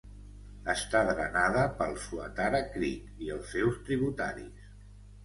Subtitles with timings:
[0.71, 4.73] Està drenada pel Swatara Creek i els seus tributaris.